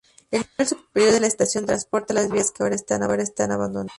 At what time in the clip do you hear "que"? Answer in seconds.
2.49-2.63